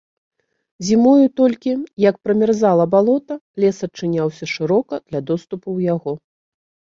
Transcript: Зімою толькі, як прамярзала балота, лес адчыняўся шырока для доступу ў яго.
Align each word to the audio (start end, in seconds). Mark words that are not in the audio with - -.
Зімою 0.85 1.25
толькі, 1.39 1.71
як 2.09 2.15
прамярзала 2.27 2.85
балота, 2.95 3.37
лес 3.65 3.77
адчыняўся 3.89 4.45
шырока 4.53 4.93
для 5.09 5.21
доступу 5.29 5.63
ў 5.77 5.93
яго. 5.95 6.11